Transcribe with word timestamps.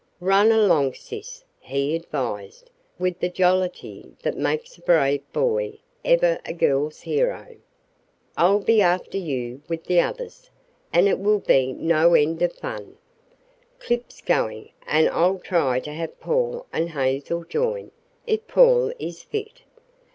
"Run 0.19 0.51
along, 0.51 0.95
sis," 0.95 1.43
he 1.59 1.93
advised, 1.93 2.71
with 2.97 3.19
the 3.19 3.29
jollity 3.29 4.15
that 4.23 4.35
makes 4.35 4.75
a 4.75 4.81
brave 4.81 5.21
boy 5.31 5.77
ever 6.03 6.39
a 6.43 6.53
girl's 6.53 7.01
hero. 7.01 7.55
"I'll 8.35 8.57
be 8.61 8.81
after 8.81 9.19
you 9.19 9.61
with 9.69 9.83
the 9.83 10.01
others, 10.01 10.49
and 10.91 11.07
it 11.07 11.19
will 11.19 11.37
be 11.41 11.73
no 11.73 12.15
end 12.15 12.41
of 12.41 12.53
fun. 12.53 12.97
Clip's 13.77 14.21
going, 14.21 14.69
and 14.87 15.07
I'll 15.07 15.37
try 15.37 15.79
to 15.81 15.93
have 15.93 16.19
Paul 16.19 16.65
and 16.73 16.89
Hazel 16.89 17.43
join 17.43 17.91
if 18.25 18.47
Paul 18.47 18.91
is 18.97 19.21
fit. 19.21 19.61